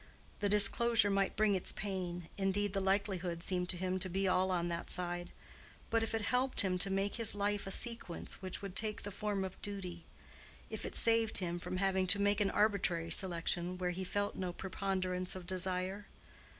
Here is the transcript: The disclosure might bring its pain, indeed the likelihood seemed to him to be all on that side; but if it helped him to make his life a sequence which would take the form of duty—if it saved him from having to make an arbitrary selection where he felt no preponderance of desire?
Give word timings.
The 0.39 0.49
disclosure 0.49 1.11
might 1.11 1.35
bring 1.35 1.53
its 1.53 1.71
pain, 1.71 2.27
indeed 2.35 2.73
the 2.73 2.81
likelihood 2.81 3.43
seemed 3.43 3.69
to 3.69 3.77
him 3.77 3.99
to 3.99 4.09
be 4.09 4.27
all 4.27 4.49
on 4.49 4.67
that 4.69 4.89
side; 4.89 5.29
but 5.91 6.01
if 6.01 6.15
it 6.15 6.23
helped 6.23 6.61
him 6.61 6.79
to 6.79 6.89
make 6.89 7.17
his 7.17 7.35
life 7.35 7.67
a 7.67 7.69
sequence 7.69 8.41
which 8.41 8.63
would 8.63 8.75
take 8.75 9.03
the 9.03 9.11
form 9.11 9.43
of 9.45 9.61
duty—if 9.61 10.85
it 10.87 10.95
saved 10.95 11.37
him 11.37 11.59
from 11.59 11.77
having 11.77 12.07
to 12.07 12.19
make 12.19 12.41
an 12.41 12.49
arbitrary 12.49 13.11
selection 13.11 13.77
where 13.77 13.91
he 13.91 14.03
felt 14.03 14.33
no 14.35 14.51
preponderance 14.51 15.35
of 15.35 15.45
desire? 15.45 16.07